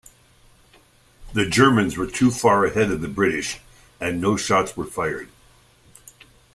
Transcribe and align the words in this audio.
The 1.33 1.45
Germans 1.45 1.95
were 1.95 2.07
too 2.07 2.31
far 2.31 2.65
ahead 2.65 2.89
of 2.89 3.01
the 3.01 3.07
British, 3.07 3.59
and 3.99 4.19
no 4.19 4.35
shots 4.35 4.75
were 4.75 4.87
fired. 4.87 5.29